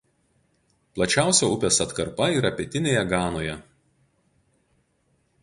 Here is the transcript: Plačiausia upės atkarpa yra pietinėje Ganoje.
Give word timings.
Plačiausia 0.95 1.49
upės 1.55 1.77
atkarpa 1.85 2.31
yra 2.39 2.51
pietinėje 2.61 3.05
Ganoje. 3.13 3.61